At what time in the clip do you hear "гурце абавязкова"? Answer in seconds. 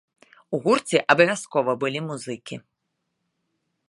0.63-1.71